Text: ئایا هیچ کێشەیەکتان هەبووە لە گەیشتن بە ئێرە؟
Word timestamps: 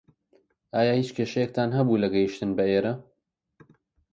ئایا 0.75 0.93
هیچ 0.99 1.09
کێشەیەکتان 1.15 1.69
هەبووە 1.77 2.01
لە 2.03 2.07
گەیشتن 2.13 2.51
بە 2.57 2.63
ئێرە؟ 2.71 2.93